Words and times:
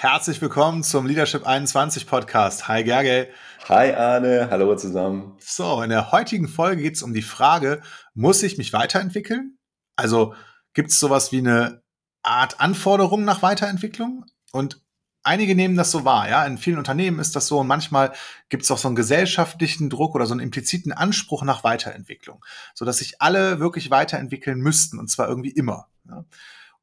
Herzlich 0.00 0.40
willkommen 0.40 0.82
zum 0.82 1.04
Leadership 1.04 1.46
21 1.46 2.06
Podcast. 2.06 2.68
Hi 2.68 2.82
Gerge. 2.82 3.28
Hi 3.68 3.92
Arne, 3.92 4.48
hallo 4.50 4.74
zusammen. 4.74 5.36
So, 5.40 5.82
in 5.82 5.90
der 5.90 6.10
heutigen 6.10 6.48
Folge 6.48 6.80
geht 6.80 6.94
es 6.94 7.02
um 7.02 7.12
die 7.12 7.20
Frage, 7.20 7.82
muss 8.14 8.42
ich 8.42 8.56
mich 8.56 8.72
weiterentwickeln? 8.72 9.58
Also 9.96 10.34
gibt 10.72 10.88
es 10.88 10.98
sowas 10.98 11.32
wie 11.32 11.40
eine 11.40 11.82
Art 12.22 12.60
Anforderung 12.60 13.26
nach 13.26 13.42
Weiterentwicklung? 13.42 14.24
Und 14.52 14.80
einige 15.22 15.54
nehmen 15.54 15.76
das 15.76 15.90
so 15.90 16.06
wahr, 16.06 16.30
ja. 16.30 16.46
In 16.46 16.56
vielen 16.56 16.78
Unternehmen 16.78 17.18
ist 17.18 17.36
das 17.36 17.46
so 17.46 17.58
und 17.58 17.66
manchmal 17.66 18.14
gibt 18.48 18.62
es 18.62 18.70
auch 18.70 18.78
so 18.78 18.88
einen 18.88 18.96
gesellschaftlichen 18.96 19.90
Druck 19.90 20.14
oder 20.14 20.24
so 20.24 20.32
einen 20.32 20.40
impliziten 20.40 20.92
Anspruch 20.92 21.42
nach 21.42 21.62
Weiterentwicklung, 21.62 22.42
sodass 22.74 22.96
sich 22.96 23.20
alle 23.20 23.60
wirklich 23.60 23.90
weiterentwickeln 23.90 24.60
müssten 24.60 24.98
und 24.98 25.10
zwar 25.10 25.28
irgendwie 25.28 25.50
immer. 25.50 25.88
Ja? 26.08 26.24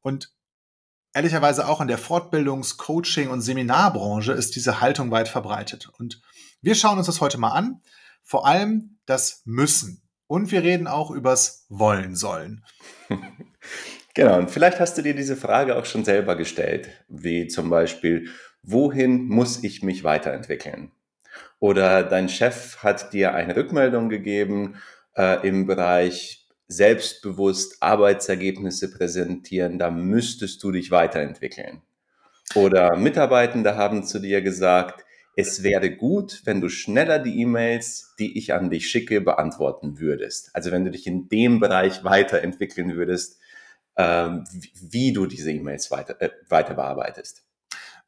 Und 0.02 0.30
ehrlicherweise 1.18 1.66
auch 1.66 1.80
in 1.80 1.88
der 1.88 1.98
Fortbildungs-, 1.98 2.76
Coaching- 2.76 3.30
und 3.30 3.40
Seminarbranche 3.40 4.32
ist 4.32 4.54
diese 4.54 4.80
Haltung 4.80 5.10
weit 5.10 5.26
verbreitet. 5.26 5.90
Und 5.98 6.20
wir 6.62 6.76
schauen 6.76 6.96
uns 6.96 7.08
das 7.08 7.20
heute 7.20 7.38
mal 7.38 7.50
an. 7.50 7.80
Vor 8.22 8.46
allem 8.46 8.98
das 9.04 9.42
Müssen. 9.44 10.02
Und 10.28 10.52
wir 10.52 10.62
reden 10.62 10.86
auch 10.86 11.10
übers 11.10 11.66
Wollen 11.68 12.14
sollen. 12.16 12.64
Genau, 14.14 14.36
und 14.36 14.50
vielleicht 14.50 14.80
hast 14.80 14.98
du 14.98 15.02
dir 15.02 15.14
diese 15.14 15.36
Frage 15.36 15.76
auch 15.76 15.84
schon 15.84 16.04
selber 16.04 16.34
gestellt, 16.34 16.88
wie 17.06 17.46
zum 17.46 17.70
Beispiel, 17.70 18.28
wohin 18.64 19.28
muss 19.28 19.62
ich 19.62 19.84
mich 19.84 20.02
weiterentwickeln? 20.02 20.90
Oder 21.60 22.02
dein 22.02 22.28
Chef 22.28 22.78
hat 22.78 23.12
dir 23.12 23.34
eine 23.34 23.54
Rückmeldung 23.54 24.08
gegeben 24.08 24.74
äh, 25.16 25.46
im 25.46 25.68
Bereich 25.68 26.47
selbstbewusst 26.68 27.82
Arbeitsergebnisse 27.82 28.90
präsentieren, 28.90 29.78
da 29.78 29.90
müsstest 29.90 30.62
du 30.62 30.70
dich 30.70 30.90
weiterentwickeln. 30.90 31.82
Oder 32.54 32.96
Mitarbeitende 32.96 33.76
haben 33.76 34.04
zu 34.04 34.18
dir 34.18 34.42
gesagt, 34.42 35.04
es 35.36 35.62
wäre 35.62 35.90
gut, 35.94 36.42
wenn 36.44 36.60
du 36.60 36.68
schneller 36.68 37.18
die 37.18 37.40
E-Mails, 37.40 38.14
die 38.18 38.36
ich 38.36 38.54
an 38.54 38.70
dich 38.70 38.90
schicke, 38.90 39.20
beantworten 39.20 40.00
würdest. 40.00 40.50
Also 40.52 40.70
wenn 40.72 40.84
du 40.84 40.90
dich 40.90 41.06
in 41.06 41.28
dem 41.28 41.60
Bereich 41.60 42.02
weiterentwickeln 42.04 42.96
würdest, 42.96 43.38
ähm, 43.96 44.44
wie 44.74 45.12
du 45.12 45.26
diese 45.26 45.52
E-Mails 45.52 45.90
weiter, 45.90 46.20
äh, 46.20 46.30
weiter 46.48 46.74
bearbeitest. 46.74 47.47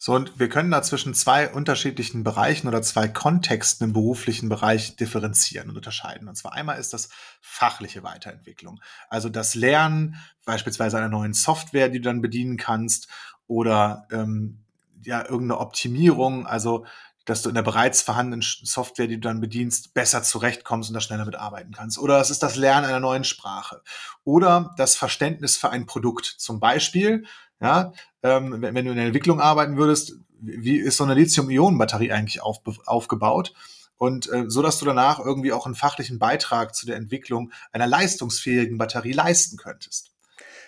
So, 0.03 0.15
und 0.15 0.41
wir 0.41 0.49
können 0.49 0.71
da 0.71 0.83
zwischen 0.83 1.13
zwei 1.13 1.51
unterschiedlichen 1.51 2.25
Bereichen 2.25 2.67
oder 2.67 2.81
zwei 2.81 3.07
Kontexten 3.07 3.89
im 3.89 3.93
beruflichen 3.93 4.49
Bereich 4.49 4.97
differenzieren 4.97 5.69
und 5.69 5.77
unterscheiden. 5.77 6.27
Und 6.27 6.37
zwar 6.37 6.55
einmal 6.55 6.81
ist 6.81 6.95
das 6.95 7.11
fachliche 7.43 8.03
Weiterentwicklung. 8.03 8.81
Also 9.11 9.29
das 9.29 9.55
Lernen 9.55 10.17
beispielsweise 10.47 10.97
einer 10.97 11.11
neuen 11.11 11.35
Software, 11.35 11.91
die 11.91 12.01
du 12.01 12.09
dann 12.09 12.23
bedienen 12.23 12.57
kannst 12.57 13.09
oder 13.47 14.07
ähm, 14.11 14.65
ja, 15.05 15.21
irgendeine 15.21 15.61
Optimierung, 15.61 16.47
also 16.47 16.87
dass 17.27 17.43
du 17.43 17.51
in 17.51 17.55
der 17.55 17.63
bereits 17.63 18.01
vorhandenen 18.01 18.41
Software, 18.41 19.07
die 19.07 19.17
du 19.17 19.29
dann 19.29 19.43
bedienst, 19.43 19.93
besser 19.93 20.23
zurechtkommst 20.23 20.89
und 20.89 20.95
da 20.95 21.03
schneller 21.03 21.27
mitarbeiten 21.27 21.75
kannst. 21.75 21.99
Oder 21.99 22.19
es 22.23 22.31
ist 22.31 22.43
das 22.43 22.57
Lernen 22.57 22.87
einer 22.87 23.01
neuen 23.01 23.25
Sprache. 23.25 23.83
Oder 24.25 24.75
das 24.79 24.97
Verständnis 24.97 25.59
für 25.59 25.69
ein 25.69 25.85
Produkt. 25.85 26.25
Zum 26.25 26.59
Beispiel, 26.59 27.27
ja, 27.61 27.93
ähm, 28.23 28.63
wenn, 28.63 28.75
wenn, 28.75 28.85
du 28.85 28.91
in 28.91 28.97
der 28.97 29.07
Entwicklung 29.07 29.41
arbeiten 29.41 29.77
würdest, 29.77 30.15
wie 30.41 30.79
ist 30.79 30.97
so 30.97 31.05
eine 31.05 31.15
Lithium-Ionen-Batterie 31.15 32.13
eigentlich 32.13 32.43
auf, 32.43 32.61
aufgebaut? 32.87 33.53
Und 33.99 34.33
äh, 34.33 34.45
so, 34.49 34.63
dass 34.63 34.79
du 34.79 34.87
danach 34.87 35.19
irgendwie 35.19 35.53
auch 35.53 35.67
einen 35.67 35.75
fachlichen 35.75 36.19
Beitrag 36.19 36.75
zu 36.75 36.87
der 36.87 36.97
Entwicklung 36.97 37.53
einer 37.73 37.87
leistungsfähigen 37.87 38.79
Batterie 38.79 39.13
leisten 39.13 39.59
könntest. 39.59 40.13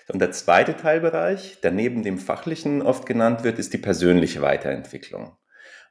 Und 0.08 0.18
der 0.18 0.32
zweite 0.32 0.76
Teilbereich, 0.76 1.58
der 1.62 1.70
neben 1.70 2.02
dem 2.02 2.18
fachlichen 2.18 2.82
oft 2.82 3.06
genannt 3.06 3.44
wird, 3.44 3.58
ist 3.58 3.72
die 3.72 3.78
persönliche 3.78 4.42
Weiterentwicklung. 4.42 5.36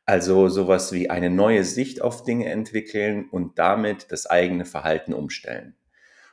Also 0.06 0.50
sowas 0.50 0.92
wie 0.92 1.10
eine 1.10 1.32
neue 1.32 1.64
Sicht 1.64 2.02
auf 2.02 2.24
Dinge 2.24 2.50
entwickeln 2.50 3.28
und 3.30 3.58
damit 3.58 4.12
das 4.12 4.28
eigene 4.28 4.66
Verhalten 4.66 5.14
umstellen. 5.14 5.76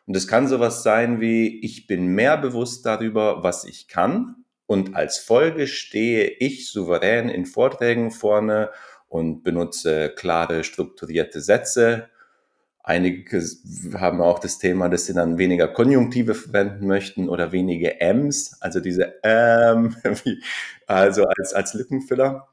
Und 0.06 0.16
es 0.16 0.26
kann 0.26 0.48
sowas 0.48 0.82
sein 0.82 1.20
wie, 1.20 1.60
ich 1.60 1.86
bin 1.86 2.08
mehr 2.08 2.36
bewusst 2.36 2.84
darüber, 2.84 3.42
was 3.42 3.64
ich 3.64 3.88
kann 3.88 4.37
und 4.68 4.94
als 4.94 5.16
Folge 5.16 5.66
stehe 5.66 6.28
ich 6.28 6.70
souverän 6.70 7.30
in 7.30 7.46
Vorträgen 7.46 8.10
vorne 8.10 8.70
und 9.08 9.42
benutze 9.42 10.10
klare, 10.14 10.62
strukturierte 10.62 11.40
Sätze. 11.40 12.10
Einige 12.82 13.42
haben 13.94 14.20
auch 14.20 14.38
das 14.38 14.58
Thema, 14.58 14.90
dass 14.90 15.06
sie 15.06 15.14
dann 15.14 15.38
weniger 15.38 15.68
Konjunktive 15.68 16.34
verwenden 16.34 16.86
möchten 16.86 17.30
oder 17.30 17.50
weniger 17.50 17.98
Ms, 18.02 18.58
also 18.60 18.80
diese 18.80 19.14
ähm, 19.22 19.96
also 20.86 21.24
als, 21.24 21.54
als 21.54 21.72
Lückenfüller. 21.72 22.48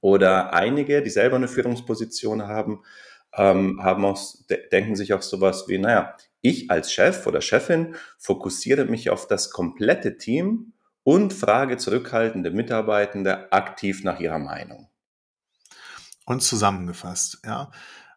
Oder 0.00 0.54
einige, 0.54 1.02
die 1.02 1.10
selber 1.10 1.36
eine 1.36 1.48
Führungsposition 1.48 2.48
haben, 2.48 2.82
ähm, 3.36 3.82
haben 3.82 4.06
auch, 4.06 4.18
denken 4.72 4.96
sich 4.96 5.12
auch 5.12 5.20
sowas 5.20 5.66
wie, 5.68 5.76
naja, 5.76 6.16
ich 6.40 6.70
als 6.70 6.90
Chef 6.94 7.26
oder 7.26 7.42
Chefin 7.42 7.94
fokussiere 8.16 8.86
mich 8.86 9.10
auf 9.10 9.26
das 9.26 9.50
komplette 9.50 10.16
Team 10.16 10.72
und 11.02 11.32
frage 11.32 11.76
zurückhaltende 11.76 12.50
Mitarbeitende 12.50 13.52
aktiv 13.52 14.04
nach 14.04 14.20
ihrer 14.20 14.38
Meinung. 14.38 14.88
Und 16.26 16.42
zusammengefasst, 16.42 17.38
ja. 17.44 17.70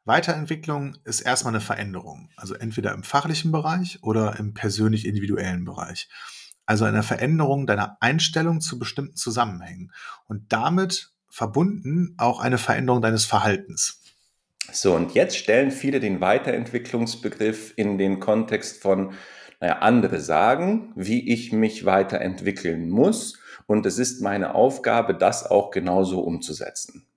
Weiterentwicklung 0.06 0.98
ist 1.06 1.22
erstmal 1.22 1.54
eine 1.54 1.62
Veränderung, 1.62 2.30
also 2.36 2.56
entweder 2.56 2.94
im 2.94 3.04
fachlichen 3.04 3.54
Bereich 3.54 4.00
oder 4.04 4.38
im 4.38 4.54
persönlich 4.54 5.08
individuellen 5.08 5.64
Bereich. 5.64 6.10
Also 6.66 6.84
eine 6.84 7.04
Veränderung 7.04 7.68
deiner 7.68 7.98
Einstellung 8.02 8.60
zu 8.60 8.78
bestimmten 8.78 9.16
Zusammenhängen 9.16 9.92
und 10.26 10.52
damit 10.52 11.14
verbunden 11.30 12.16
auch 12.18 12.42
eine 12.42 12.58
Veränderung 12.58 13.02
deines 13.02 13.26
Verhaltens. 13.26 14.02
So, 14.72 14.96
und 14.96 15.14
jetzt 15.14 15.38
stellen 15.38 15.72
viele 15.72 16.00
den 16.00 16.22
Weiterentwicklungsbegriff 16.22 17.74
in 17.76 17.98
den 17.98 18.20
Kontext 18.20 18.82
von 18.82 19.14
naja, 19.64 19.78
andere 19.80 20.20
sagen, 20.20 20.92
wie 20.98 21.32
ich 21.32 21.54
mich 21.54 21.86
weiterentwickeln 21.86 22.90
muss 22.90 23.40
und 23.66 23.86
es 23.86 23.98
ist 23.98 24.22
meine 24.22 24.56
Aufgabe, 24.56 25.16
das 25.16 25.50
auch 25.50 25.72
genauso 25.72 26.20
umzusetzen. 26.20 27.08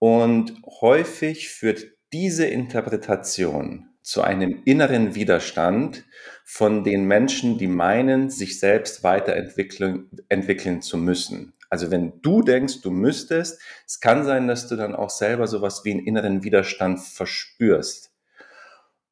Und 0.00 0.54
häufig 0.80 1.50
führt 1.50 1.92
diese 2.12 2.44
Interpretation 2.44 3.88
zu 4.02 4.22
einem 4.22 4.62
inneren 4.64 5.14
Widerstand 5.14 6.06
von 6.44 6.82
den 6.82 7.04
Menschen, 7.04 7.56
die 7.56 7.68
meinen, 7.68 8.30
sich 8.30 8.58
selbst 8.58 9.04
weiterentwickeln 9.04 10.10
entwickeln 10.28 10.82
zu 10.82 10.98
müssen. 10.98 11.52
Also 11.70 11.92
wenn 11.92 12.20
du 12.20 12.42
denkst, 12.42 12.80
du 12.82 12.90
müsstest, 12.90 13.60
es 13.86 14.00
kann 14.00 14.24
sein, 14.24 14.48
dass 14.48 14.66
du 14.66 14.74
dann 14.74 14.96
auch 14.96 15.10
selber 15.10 15.46
sowas 15.46 15.84
wie 15.84 15.92
einen 15.92 16.04
inneren 16.04 16.42
Widerstand 16.42 16.98
verspürst. 16.98 18.10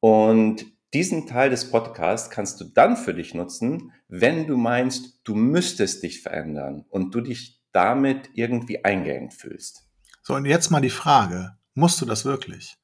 Und 0.01 0.65
diesen 0.97 1.27
Teil 1.27 1.51
des 1.51 1.69
Podcasts 1.69 2.31
kannst 2.31 2.59
du 2.59 2.63
dann 2.63 2.97
für 2.97 3.13
dich 3.13 3.35
nutzen, 3.35 3.93
wenn 4.07 4.47
du 4.47 4.57
meinst, 4.57 5.19
du 5.25 5.35
müsstest 5.35 6.01
dich 6.01 6.23
verändern 6.23 6.85
und 6.89 7.13
du 7.13 7.21
dich 7.21 7.61
damit 7.71 8.31
irgendwie 8.33 8.83
eingeengt 8.83 9.35
fühlst. 9.35 9.83
So, 10.23 10.33
und 10.33 10.45
jetzt 10.45 10.71
mal 10.71 10.81
die 10.81 10.89
Frage, 10.89 11.55
musst 11.75 12.01
du 12.01 12.05
das 12.07 12.25
wirklich? 12.25 12.77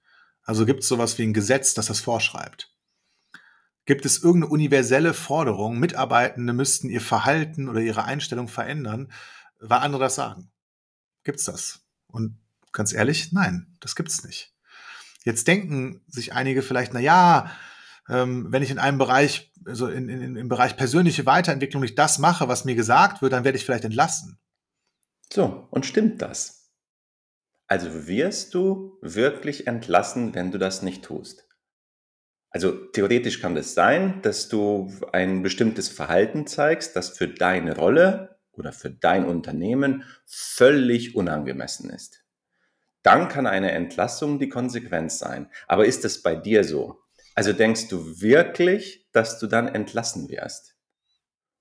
Also 0.43 0.67
gibt 0.67 0.81
es 0.83 0.89
sowas 0.89 1.17
wie 1.17 1.23
ein 1.23 1.33
Gesetz, 1.33 1.73
das 1.73 1.87
das 1.87 2.01
vorschreibt? 2.01 2.71
Gibt 3.85 4.05
es 4.05 4.21
irgendeine 4.21 4.53
universelle 4.53 5.15
Forderung, 5.15 5.79
Mitarbeitende 5.79 6.53
müssten 6.53 6.89
ihr 6.89 7.01
Verhalten 7.01 7.67
oder 7.67 7.79
ihre 7.79 8.03
Einstellung 8.03 8.47
verändern, 8.47 9.11
weil 9.59 9.79
andere 9.79 10.03
das 10.03 10.13
sagen? 10.13 10.51
Gibt's 11.23 11.45
das? 11.45 11.81
Und 12.05 12.37
ganz 12.73 12.93
ehrlich, 12.93 13.31
nein, 13.31 13.75
das 13.79 13.95
gibt's 13.95 14.23
nicht. 14.23 14.53
Jetzt 15.23 15.47
denken 15.47 16.03
sich 16.07 16.33
einige 16.33 16.61
vielleicht, 16.61 16.93
na 16.93 16.99
ja, 16.99 17.49
ähm, 18.09 18.47
wenn 18.51 18.63
ich 18.63 18.71
in 18.71 18.79
einem 18.79 18.97
Bereich, 18.97 19.51
also 19.65 19.87
in, 19.87 20.09
in, 20.09 20.35
im 20.35 20.49
Bereich 20.49 20.75
persönliche 20.75 21.25
Weiterentwicklung 21.25 21.81
nicht 21.81 21.97
das 21.97 22.19
mache, 22.19 22.47
was 22.47 22.65
mir 22.65 22.75
gesagt 22.75 23.21
wird, 23.21 23.33
dann 23.33 23.43
werde 23.43 23.57
ich 23.57 23.65
vielleicht 23.65 23.85
entlassen. 23.85 24.37
So, 25.31 25.67
und 25.71 25.85
stimmt 25.85 26.21
das? 26.21 26.71
Also 27.67 28.07
wirst 28.07 28.53
du 28.53 28.97
wirklich 29.01 29.67
entlassen, 29.67 30.35
wenn 30.35 30.51
du 30.51 30.57
das 30.57 30.81
nicht 30.81 31.03
tust? 31.03 31.47
Also 32.49 32.71
theoretisch 32.71 33.41
kann 33.41 33.55
das 33.55 33.73
sein, 33.73 34.21
dass 34.21 34.47
du 34.47 34.93
ein 35.11 35.41
bestimmtes 35.41 35.89
Verhalten 35.89 36.45
zeigst, 36.45 36.95
das 36.95 37.09
für 37.09 37.27
deine 37.27 37.75
Rolle 37.75 38.37
oder 38.51 38.71
für 38.71 38.91
dein 38.91 39.25
Unternehmen 39.25 40.03
völlig 40.27 41.15
unangemessen 41.15 41.89
ist. 41.89 42.23
Dann 43.01 43.27
kann 43.27 43.47
eine 43.47 43.71
Entlassung 43.71 44.37
die 44.37 44.49
Konsequenz 44.49 45.17
sein. 45.17 45.49
Aber 45.67 45.85
ist 45.85 46.05
es 46.05 46.21
bei 46.21 46.35
dir 46.35 46.63
so? 46.63 47.01
Also 47.35 47.53
denkst 47.53 47.87
du 47.87 48.21
wirklich, 48.21 49.07
dass 49.11 49.39
du 49.39 49.47
dann 49.47 49.67
entlassen 49.67 50.29
wirst? 50.29 50.75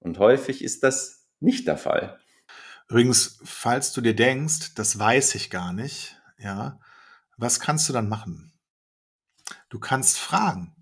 Und 0.00 0.18
häufig 0.18 0.62
ist 0.62 0.82
das 0.82 1.26
nicht 1.40 1.66
der 1.66 1.78
Fall. 1.78 2.18
Übrigens, 2.88 3.40
falls 3.42 3.92
du 3.92 4.00
dir 4.00 4.14
denkst, 4.14 4.74
das 4.74 4.98
weiß 4.98 5.34
ich 5.34 5.48
gar 5.50 5.72
nicht, 5.72 6.20
ja, 6.38 6.78
was 7.36 7.60
kannst 7.60 7.88
du 7.88 7.92
dann 7.92 8.08
machen? 8.08 8.52
Du 9.70 9.78
kannst 9.78 10.18
fragen. 10.18 10.76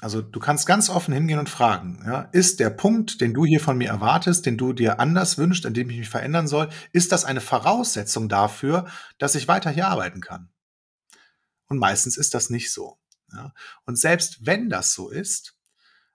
Also 0.00 0.20
du 0.20 0.40
kannst 0.40 0.66
ganz 0.66 0.90
offen 0.90 1.14
hingehen 1.14 1.38
und 1.38 1.48
fragen, 1.48 2.02
ja, 2.06 2.28
ist 2.32 2.60
der 2.60 2.70
Punkt, 2.70 3.20
den 3.22 3.32
du 3.32 3.46
hier 3.46 3.60
von 3.60 3.78
mir 3.78 3.88
erwartest, 3.88 4.44
den 4.44 4.58
du 4.58 4.74
dir 4.74 5.00
anders 5.00 5.38
wünschst, 5.38 5.64
an 5.64 5.72
dem 5.72 5.88
ich 5.88 5.98
mich 5.98 6.08
verändern 6.08 6.46
soll, 6.46 6.68
ist 6.92 7.12
das 7.12 7.24
eine 7.24 7.40
Voraussetzung 7.40 8.28
dafür, 8.28 8.86
dass 9.18 9.34
ich 9.34 9.48
weiter 9.48 9.70
hier 9.70 9.88
arbeiten 9.88 10.20
kann? 10.20 10.50
Und 11.66 11.78
meistens 11.78 12.18
ist 12.18 12.34
das 12.34 12.50
nicht 12.50 12.72
so. 12.72 12.98
Ja. 13.36 13.52
Und 13.84 13.98
selbst 13.98 14.46
wenn 14.46 14.68
das 14.68 14.94
so 14.94 15.10
ist, 15.10 15.54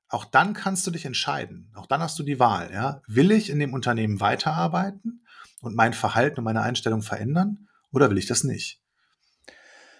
auch 0.09 0.25
dann 0.25 0.53
kannst 0.53 0.85
du 0.85 0.91
dich 0.91 1.05
entscheiden. 1.05 1.71
Auch 1.75 1.85
dann 1.85 2.01
hast 2.01 2.19
du 2.19 2.23
die 2.23 2.39
Wahl. 2.39 2.71
Ja. 2.73 3.01
Will 3.07 3.31
ich 3.31 3.49
in 3.49 3.59
dem 3.59 3.73
Unternehmen 3.73 4.19
weiterarbeiten 4.19 5.25
und 5.61 5.75
mein 5.75 5.93
Verhalten 5.93 6.39
und 6.39 6.43
meine 6.43 6.61
Einstellung 6.61 7.01
verändern 7.01 7.69
oder 7.91 8.09
will 8.09 8.17
ich 8.17 8.27
das 8.27 8.43
nicht? 8.43 8.81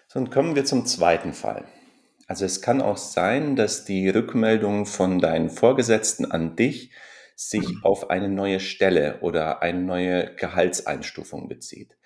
So, 0.07 0.19
und 0.19 0.31
kommen 0.31 0.55
wir 0.55 0.65
zum 0.65 0.85
zweiten 0.85 1.33
Fall. 1.33 1.65
Also 2.27 2.45
es 2.45 2.61
kann 2.61 2.81
auch 2.81 2.97
sein, 2.97 3.55
dass 3.55 3.85
die 3.85 4.09
Rückmeldung 4.09 4.85
von 4.85 5.19
deinen 5.19 5.49
Vorgesetzten 5.49 6.29
an 6.29 6.55
dich 6.55 6.91
sich 7.35 7.67
mhm. 7.67 7.79
auf 7.83 8.09
eine 8.09 8.29
neue 8.29 8.59
Stelle 8.59 9.19
oder 9.21 9.61
eine 9.61 9.81
neue 9.81 10.35
Gehaltseinstufung 10.35 11.47
bezieht. 11.47 11.97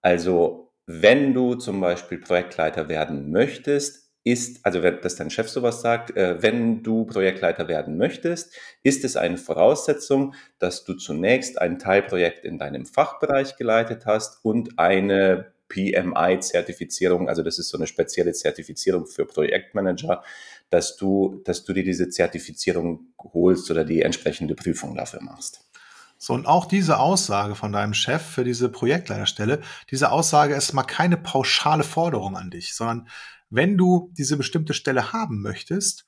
Also 0.00 0.72
wenn 0.86 1.32
du 1.32 1.54
zum 1.54 1.80
Beispiel 1.80 2.18
Projektleiter 2.18 2.88
werden 2.88 3.30
möchtest, 3.30 4.01
ist, 4.24 4.64
also 4.64 4.80
dass 4.80 5.16
dein 5.16 5.30
Chef 5.30 5.48
sowas 5.48 5.80
sagt, 5.80 6.16
äh, 6.16 6.40
wenn 6.42 6.82
du 6.82 7.04
Projektleiter 7.04 7.68
werden 7.68 7.96
möchtest, 7.96 8.54
ist 8.82 9.04
es 9.04 9.16
eine 9.16 9.36
Voraussetzung, 9.36 10.34
dass 10.58 10.84
du 10.84 10.94
zunächst 10.94 11.60
ein 11.60 11.78
Teilprojekt 11.78 12.44
in 12.44 12.58
deinem 12.58 12.86
Fachbereich 12.86 13.56
geleitet 13.56 14.06
hast 14.06 14.44
und 14.44 14.78
eine 14.78 15.52
PMI-Zertifizierung, 15.68 17.28
also 17.28 17.42
das 17.42 17.58
ist 17.58 17.68
so 17.70 17.78
eine 17.78 17.86
spezielle 17.86 18.32
Zertifizierung 18.32 19.06
für 19.06 19.24
Projektmanager, 19.24 20.22
dass 20.70 20.96
du, 20.96 21.40
dass 21.44 21.64
du 21.64 21.72
dir 21.72 21.84
diese 21.84 22.08
Zertifizierung 22.08 23.12
holst 23.32 23.70
oder 23.70 23.84
die 23.84 24.02
entsprechende 24.02 24.54
Prüfung 24.54 24.94
dafür 24.94 25.22
machst. 25.22 25.66
So, 26.18 26.34
und 26.34 26.46
auch 26.46 26.66
diese 26.66 26.98
Aussage 27.00 27.56
von 27.56 27.72
deinem 27.72 27.94
Chef 27.94 28.22
für 28.22 28.44
diese 28.44 28.68
Projektleiterstelle, 28.68 29.60
diese 29.90 30.12
Aussage 30.12 30.54
ist 30.54 30.72
mal 30.72 30.84
keine 30.84 31.16
pauschale 31.16 31.82
Forderung 31.82 32.36
an 32.36 32.50
dich, 32.50 32.74
sondern 32.74 33.08
wenn 33.52 33.76
du 33.76 34.10
diese 34.16 34.36
bestimmte 34.36 34.74
Stelle 34.74 35.12
haben 35.12 35.42
möchtest, 35.42 36.06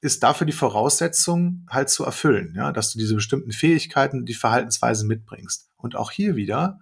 ist 0.00 0.22
dafür 0.22 0.46
die 0.46 0.52
Voraussetzung 0.52 1.66
halt 1.68 1.90
zu 1.90 2.04
erfüllen, 2.04 2.54
ja, 2.56 2.72
dass 2.72 2.92
du 2.92 2.98
diese 2.98 3.14
bestimmten 3.14 3.52
Fähigkeiten, 3.52 4.24
die 4.24 4.34
Verhaltensweisen 4.34 5.06
mitbringst. 5.06 5.70
Und 5.76 5.96
auch 5.96 6.10
hier 6.10 6.36
wieder, 6.36 6.80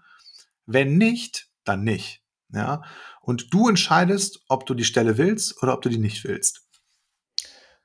wenn 0.66 0.96
nicht, 0.96 1.48
dann 1.64 1.82
nicht. 1.82 2.22
Ja? 2.52 2.82
Und 3.20 3.52
du 3.52 3.68
entscheidest, 3.68 4.40
ob 4.48 4.66
du 4.66 4.74
die 4.74 4.84
Stelle 4.84 5.18
willst 5.18 5.62
oder 5.62 5.74
ob 5.74 5.82
du 5.82 5.88
die 5.88 5.98
nicht 5.98 6.24
willst. 6.24 6.62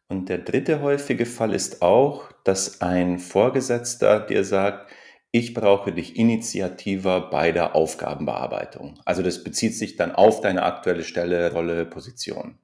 Und 0.07 0.29
der 0.29 0.39
dritte 0.39 0.81
häufige 0.81 1.25
Fall 1.25 1.53
ist 1.53 1.81
auch, 1.81 2.31
dass 2.44 2.81
ein 2.81 3.17
Vorgesetzter 3.17 4.19
dir 4.19 4.44
sagt, 4.44 4.91
ich 5.31 5.54
brauche 5.54 5.94
dich 5.94 6.18
initiativer 6.18 7.30
bei 7.30 7.51
der 7.51 7.74
Aufgabenbearbeitung. 7.74 9.00
Also 9.06 9.24
das 9.24 9.44
bezieht 9.44 9.75
sich 9.75 9.95
dann 9.95 10.12
auf 10.12 10.42
deine 10.42 10.63
aktuelle 10.63 11.06
Stelle, 11.06 11.54
Rolle, 11.54 11.86
Position. 11.86 12.57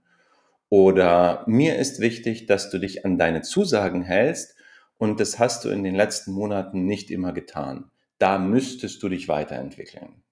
Oder 0.70 1.46
mir 1.48 1.78
ist 1.78 2.02
wichtig, 2.02 2.46
dass 2.46 2.70
du 2.70 2.78
dich 2.78 3.06
an 3.06 3.18
deine 3.18 3.42
Zusagen 3.42 4.04
hältst 4.04 4.56
und 4.98 5.20
das 5.22 5.40
hast 5.40 5.64
du 5.64 5.70
in 5.70 5.84
den 5.84 5.96
letzten 5.96 6.34
Monaten 6.34 6.86
nicht 6.86 7.10
immer 7.10 7.32
getan. 7.32 7.90
Da 8.18 8.38
müsstest 8.38 9.02
du 9.02 9.08
dich 9.10 9.30
weiterentwickeln. 9.30 10.24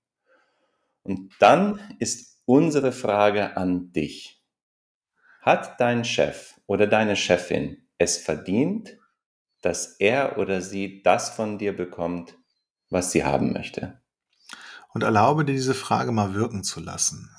Und 1.04 1.31
dann 1.40 1.80
ist 2.00 2.42
unsere 2.46 2.92
Frage 2.92 3.56
an 3.56 3.94
dich. 3.94 4.44
Hat 5.42 5.80
dein 5.80 6.04
Chef 6.04 6.60
oder 6.66 6.88
deine 6.88 7.16
Chefin 7.16 7.78
es 7.98 8.18
verdient, 8.18 8.98
dass 9.66 9.96
er 9.98 10.38
oder 10.38 10.62
sie 10.62 11.02
das 11.02 11.32
von 11.32 11.58
dir 11.58 11.76
bekommt, 11.76 12.38
was 12.92 13.12
sie 13.12 13.24
haben 13.24 13.52
möchte? 13.52 14.00
Und 14.94 15.02
erlaube 15.02 15.44
dir 15.44 15.54
diese 15.54 15.74
Frage 15.74 16.12
mal 16.12 16.36
wirken 16.36 16.64
zu 16.64 16.80
lassen. 16.80 17.32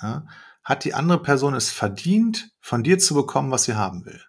Hat 0.64 0.84
die 0.84 0.92
andere 0.92 1.22
Person 1.22 1.54
es 1.54 1.70
verdient, 1.70 2.50
von 2.60 2.82
dir 2.82 2.98
zu 2.98 3.14
bekommen, 3.14 3.52
was 3.52 3.64
sie 3.64 3.76
haben 3.76 4.04
will? 4.04 4.20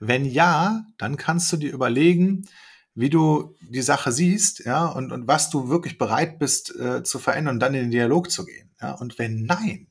Wenn 0.00 0.24
ja, 0.24 0.86
dann 0.96 1.16
kannst 1.16 1.52
du 1.52 1.58
dir 1.58 1.72
überlegen, 1.72 2.46
wie 2.94 3.10
du 3.10 3.54
die 3.60 3.82
Sache 3.82 4.10
siehst, 4.10 4.64
ja, 4.64 4.86
und, 4.86 5.12
und 5.12 5.28
was 5.28 5.50
du 5.50 5.68
wirklich 5.68 5.98
bereit 5.98 6.38
bist 6.38 6.74
äh, 6.76 7.02
zu 7.02 7.18
verändern 7.18 7.56
und 7.56 7.60
dann 7.60 7.74
in 7.74 7.82
den 7.82 7.90
Dialog 7.90 8.30
zu 8.30 8.46
gehen. 8.46 8.70
Ja. 8.80 8.92
Und 8.92 9.18
wenn 9.18 9.44
nein, 9.44 9.88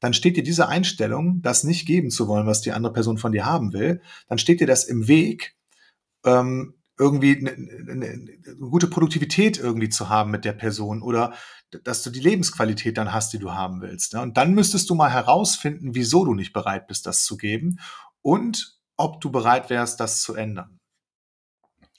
dann 0.00 0.14
steht 0.14 0.36
dir 0.36 0.42
diese 0.42 0.68
Einstellung, 0.68 1.40
das 1.42 1.62
nicht 1.62 1.86
geben 1.86 2.10
zu 2.10 2.26
wollen, 2.26 2.46
was 2.46 2.62
die 2.62 2.72
andere 2.72 2.92
Person 2.92 3.18
von 3.18 3.32
dir 3.32 3.44
haben 3.44 3.72
will, 3.72 4.02
dann 4.28 4.38
steht 4.38 4.60
dir 4.60 4.66
das 4.66 4.84
im 4.84 5.06
Weg, 5.06 5.54
ähm, 6.24 6.74
irgendwie 6.98 7.36
eine, 7.38 7.50
eine, 7.50 8.06
eine 8.06 8.56
gute 8.70 8.86
Produktivität 8.86 9.58
irgendwie 9.58 9.88
zu 9.88 10.08
haben 10.08 10.30
mit 10.30 10.44
der 10.44 10.52
Person 10.52 11.02
oder 11.02 11.34
dass 11.84 12.02
du 12.02 12.10
die 12.10 12.20
Lebensqualität 12.20 12.98
dann 12.98 13.12
hast, 13.12 13.32
die 13.32 13.38
du 13.38 13.52
haben 13.52 13.80
willst. 13.80 14.12
Ja. 14.12 14.22
Und 14.22 14.36
dann 14.36 14.54
müsstest 14.54 14.90
du 14.90 14.94
mal 14.94 15.10
herausfinden, 15.10 15.94
wieso 15.94 16.24
du 16.24 16.34
nicht 16.34 16.52
bereit 16.52 16.86
bist, 16.86 17.06
das 17.06 17.24
zu 17.24 17.36
geben 17.36 17.78
und 18.20 18.78
ob 18.96 19.20
du 19.20 19.30
bereit 19.30 19.70
wärst, 19.70 20.00
das 20.00 20.20
zu 20.20 20.34
ändern. 20.34 20.78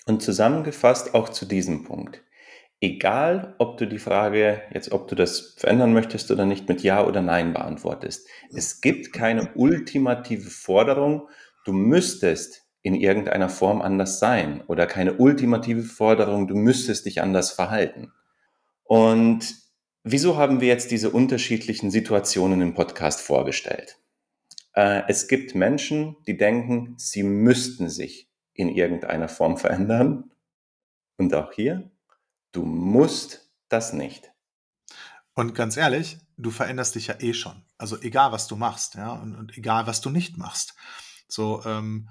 Und 0.05 0.21
zusammengefasst 0.21 1.13
auch 1.13 1.29
zu 1.29 1.45
diesem 1.45 1.83
Punkt. 1.83 2.21
Egal, 2.79 3.55
ob 3.59 3.77
du 3.77 3.87
die 3.87 3.99
Frage 3.99 4.61
jetzt, 4.73 4.91
ob 4.91 5.07
du 5.07 5.15
das 5.15 5.55
verändern 5.57 5.93
möchtest 5.93 6.29
oder 6.31 6.45
nicht, 6.45 6.67
mit 6.67 6.83
Ja 6.83 7.05
oder 7.05 7.21
Nein 7.21 7.53
beantwortest. 7.53 8.27
Es 8.53 8.81
gibt 8.81 9.13
keine 9.13 9.53
ultimative 9.55 10.49
Forderung, 10.49 11.29
du 11.65 11.71
müsstest 11.71 12.62
in 12.83 12.95
irgendeiner 12.95 13.49
Form 13.49 13.81
anders 13.81 14.19
sein 14.19 14.61
oder 14.67 14.85
keine 14.85 15.13
ultimative 15.13 15.83
Forderung, 15.83 16.47
du 16.47 16.55
müsstest 16.55 17.05
dich 17.05 17.21
anders 17.21 17.51
verhalten. 17.51 18.11
Und 18.83 19.55
wieso 20.03 20.37
haben 20.37 20.61
wir 20.61 20.67
jetzt 20.67 20.91
diese 20.91 21.09
unterschiedlichen 21.09 21.89
Situationen 21.89 22.61
im 22.61 22.73
Podcast 22.73 23.21
vorgestellt? 23.21 23.97
Äh, 24.73 25.03
es 25.07 25.29
gibt 25.29 25.55
Menschen, 25.55 26.17
die 26.27 26.37
denken, 26.37 26.95
sie 26.97 27.23
müssten 27.23 27.89
sich 27.89 28.29
in 28.53 28.69
irgendeiner 28.69 29.29
Form 29.29 29.57
verändern. 29.57 30.31
Und 31.17 31.33
auch 31.33 31.53
hier, 31.53 31.89
du 32.51 32.63
musst 32.63 33.49
das 33.69 33.93
nicht. 33.93 34.31
Und 35.35 35.55
ganz 35.55 35.77
ehrlich, 35.77 36.17
du 36.37 36.51
veränderst 36.51 36.95
dich 36.95 37.07
ja 37.07 37.15
eh 37.19 37.33
schon. 37.33 37.63
Also 37.77 37.99
egal, 38.01 38.31
was 38.33 38.47
du 38.47 38.55
machst, 38.55 38.95
ja, 38.95 39.13
und, 39.13 39.35
und 39.35 39.57
egal, 39.57 39.87
was 39.87 40.01
du 40.01 40.09
nicht 40.09 40.37
machst. 40.37 40.75
So, 41.27 41.63
ähm, 41.65 42.09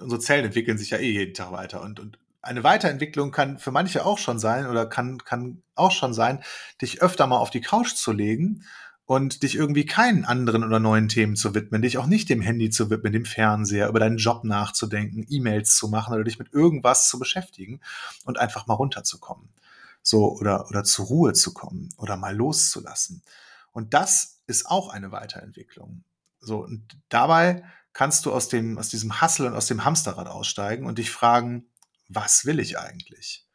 unsere 0.00 0.20
Zellen 0.20 0.44
entwickeln 0.44 0.78
sich 0.78 0.90
ja 0.90 0.98
eh 0.98 1.10
jeden 1.10 1.34
Tag 1.34 1.52
weiter. 1.52 1.82
Und, 1.82 2.00
und 2.00 2.18
eine 2.42 2.64
Weiterentwicklung 2.64 3.32
kann 3.32 3.58
für 3.58 3.72
manche 3.72 4.04
auch 4.04 4.18
schon 4.18 4.38
sein 4.38 4.66
oder 4.66 4.86
kann, 4.86 5.18
kann 5.18 5.62
auch 5.74 5.90
schon 5.90 6.14
sein, 6.14 6.42
dich 6.80 7.02
öfter 7.02 7.26
mal 7.26 7.38
auf 7.38 7.50
die 7.50 7.60
Couch 7.60 7.94
zu 7.94 8.12
legen 8.12 8.64
und 9.04 9.42
dich 9.42 9.54
irgendwie 9.54 9.86
keinen 9.86 10.24
anderen 10.24 10.64
oder 10.64 10.80
neuen 10.80 11.08
Themen 11.08 11.36
zu 11.36 11.54
widmen, 11.54 11.82
dich 11.82 11.98
auch 11.98 12.06
nicht 12.06 12.28
dem 12.28 12.40
Handy 12.40 12.70
zu 12.70 12.90
widmen, 12.90 13.12
dem 13.12 13.24
Fernseher, 13.24 13.88
über 13.88 14.00
deinen 14.00 14.18
Job 14.18 14.44
nachzudenken, 14.44 15.24
E-Mails 15.28 15.76
zu 15.76 15.88
machen 15.88 16.14
oder 16.14 16.24
dich 16.24 16.38
mit 16.38 16.52
irgendwas 16.52 17.08
zu 17.08 17.18
beschäftigen 17.18 17.80
und 18.24 18.38
einfach 18.38 18.66
mal 18.66 18.74
runterzukommen. 18.74 19.48
So, 20.02 20.36
oder, 20.36 20.68
oder 20.68 20.84
zur 20.84 21.06
Ruhe 21.06 21.32
zu 21.32 21.52
kommen 21.52 21.88
oder 21.96 22.16
mal 22.16 22.34
loszulassen. 22.34 23.22
Und 23.72 23.94
das 23.94 24.40
ist 24.46 24.66
auch 24.66 24.88
eine 24.88 25.12
Weiterentwicklung. 25.12 26.02
So, 26.40 26.64
und 26.64 26.96
dabei 27.08 27.64
kannst 27.96 28.26
du 28.26 28.32
aus 28.32 28.50
dem, 28.50 28.76
aus 28.76 28.90
diesem 28.90 29.22
Hassel 29.22 29.46
und 29.46 29.54
aus 29.54 29.68
dem 29.68 29.86
Hamsterrad 29.86 30.28
aussteigen 30.28 30.84
und 30.84 30.98
dich 30.98 31.10
fragen, 31.10 31.64
was 32.10 32.44
will 32.44 32.60
ich 32.60 32.78
eigentlich? 32.78 33.46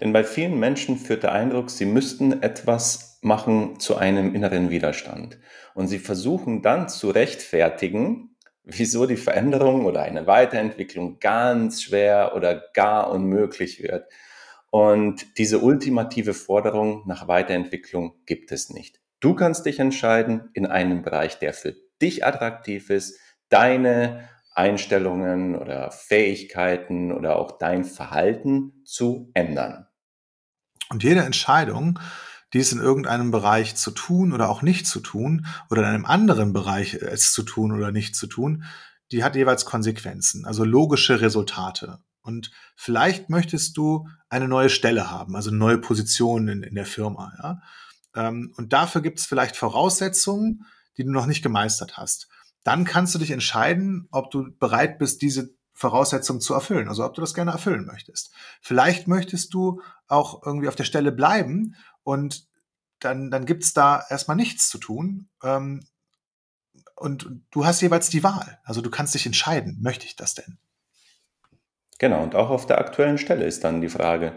Denn 0.00 0.12
bei 0.12 0.22
vielen 0.22 0.60
Menschen 0.60 0.96
führt 0.96 1.24
der 1.24 1.32
Eindruck, 1.32 1.68
sie 1.68 1.84
müssten 1.84 2.40
etwas 2.40 3.18
machen 3.20 3.80
zu 3.80 3.96
einem 3.96 4.36
inneren 4.36 4.70
Widerstand. 4.70 5.40
Und 5.74 5.88
sie 5.88 5.98
versuchen 5.98 6.62
dann 6.62 6.88
zu 6.88 7.10
rechtfertigen, 7.10 8.36
wieso 8.62 9.06
die 9.06 9.16
Veränderung 9.16 9.86
oder 9.86 10.02
eine 10.02 10.28
Weiterentwicklung 10.28 11.18
ganz 11.18 11.82
schwer 11.82 12.36
oder 12.36 12.62
gar 12.74 13.10
unmöglich 13.10 13.82
wird. 13.82 14.06
Und 14.70 15.36
diese 15.36 15.58
ultimative 15.58 16.32
Forderung 16.32 17.02
nach 17.08 17.26
Weiterentwicklung 17.26 18.14
gibt 18.24 18.52
es 18.52 18.70
nicht. 18.70 19.00
Du 19.18 19.34
kannst 19.34 19.66
dich 19.66 19.80
entscheiden 19.80 20.48
in 20.54 20.66
einem 20.66 21.02
Bereich, 21.02 21.40
der 21.40 21.54
für 21.54 21.74
dich 22.00 22.24
attraktiv 22.24 22.90
ist, 22.90 23.18
deine 23.52 24.28
Einstellungen 24.54 25.56
oder 25.56 25.90
Fähigkeiten 25.90 27.12
oder 27.12 27.36
auch 27.36 27.58
dein 27.58 27.84
Verhalten 27.84 28.82
zu 28.84 29.30
ändern. 29.34 29.86
Und 30.90 31.02
jede 31.02 31.22
Entscheidung, 31.22 31.98
dies 32.52 32.72
in 32.72 32.80
irgendeinem 32.80 33.30
Bereich 33.30 33.76
zu 33.76 33.90
tun 33.90 34.32
oder 34.32 34.50
auch 34.50 34.60
nicht 34.60 34.86
zu 34.86 35.00
tun 35.00 35.46
oder 35.70 35.82
in 35.82 35.88
einem 35.88 36.04
anderen 36.04 36.52
Bereich 36.52 36.94
es 36.94 37.32
zu 37.32 37.42
tun 37.42 37.72
oder 37.72 37.92
nicht 37.92 38.14
zu 38.14 38.26
tun, 38.26 38.64
die 39.10 39.24
hat 39.24 39.36
jeweils 39.36 39.64
Konsequenzen, 39.64 40.44
also 40.44 40.64
logische 40.64 41.20
Resultate. 41.20 41.98
Und 42.22 42.50
vielleicht 42.76 43.30
möchtest 43.30 43.76
du 43.76 44.08
eine 44.28 44.48
neue 44.48 44.70
Stelle 44.70 45.10
haben, 45.10 45.34
also 45.34 45.50
neue 45.50 45.78
Position 45.78 46.48
in, 46.48 46.62
in 46.62 46.74
der 46.74 46.86
Firma. 46.86 47.32
Ja? 47.42 47.62
Ähm, 48.14 48.52
und 48.56 48.72
dafür 48.72 49.00
gibt 49.00 49.18
es 49.18 49.26
vielleicht 49.26 49.56
Voraussetzungen, 49.56 50.66
die 50.96 51.04
du 51.04 51.10
noch 51.10 51.26
nicht 51.26 51.42
gemeistert 51.42 51.96
hast. 51.96 52.28
Dann 52.64 52.84
kannst 52.84 53.14
du 53.14 53.18
dich 53.18 53.30
entscheiden, 53.30 54.08
ob 54.10 54.30
du 54.30 54.52
bereit 54.58 54.98
bist, 54.98 55.22
diese 55.22 55.54
Voraussetzungen 55.72 56.40
zu 56.40 56.54
erfüllen, 56.54 56.88
also 56.88 57.04
ob 57.04 57.14
du 57.14 57.20
das 57.20 57.34
gerne 57.34 57.50
erfüllen 57.50 57.86
möchtest. 57.86 58.32
Vielleicht 58.60 59.08
möchtest 59.08 59.52
du 59.54 59.80
auch 60.06 60.44
irgendwie 60.46 60.68
auf 60.68 60.76
der 60.76 60.84
Stelle 60.84 61.12
bleiben 61.12 61.74
und 62.02 62.46
dann, 63.00 63.30
dann 63.30 63.46
gibt's 63.46 63.72
da 63.72 64.04
erstmal 64.08 64.36
nichts 64.36 64.68
zu 64.68 64.78
tun. 64.78 65.28
Ähm, 65.42 65.84
und 66.94 67.28
du 67.50 67.66
hast 67.66 67.80
jeweils 67.80 68.10
die 68.10 68.22
Wahl. 68.22 68.60
Also 68.64 68.80
du 68.80 68.90
kannst 68.90 69.14
dich 69.14 69.26
entscheiden, 69.26 69.78
möchte 69.82 70.06
ich 70.06 70.14
das 70.14 70.34
denn? 70.34 70.58
Genau, 71.98 72.22
und 72.22 72.34
auch 72.34 72.50
auf 72.50 72.66
der 72.66 72.78
aktuellen 72.78 73.18
Stelle 73.18 73.44
ist 73.44 73.64
dann 73.64 73.80
die 73.80 73.88
Frage, 73.88 74.34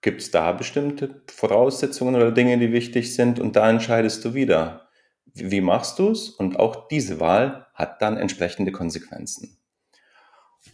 gibt 0.00 0.22
es 0.22 0.30
da 0.30 0.52
bestimmte 0.52 1.22
Voraussetzungen 1.28 2.14
oder 2.14 2.32
Dinge, 2.32 2.58
die 2.58 2.72
wichtig 2.72 3.14
sind 3.14 3.38
und 3.40 3.56
da 3.56 3.68
entscheidest 3.68 4.24
du 4.24 4.34
wieder, 4.34 4.85
wie 5.36 5.60
machst 5.60 5.98
du 5.98 6.10
es? 6.10 6.30
Und 6.30 6.58
auch 6.58 6.88
diese 6.88 7.20
Wahl 7.20 7.66
hat 7.74 8.02
dann 8.02 8.16
entsprechende 8.16 8.72
Konsequenzen. 8.72 9.58